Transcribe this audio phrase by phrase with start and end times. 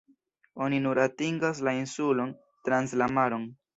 [0.67, 2.33] Oni nur atingas la insulon
[2.71, 3.47] trans la maron.